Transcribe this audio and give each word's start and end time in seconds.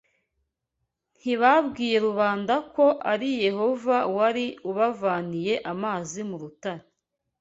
Ntibabwiye 1.17 1.97
rubanda 2.07 2.55
ko 2.75 2.85
ari 3.11 3.29
Yehova 3.45 3.97
wari 4.17 4.45
ubavaniye 4.69 5.53
amazi 5.71 6.19
mu 6.29 6.37
rutare 6.41 6.85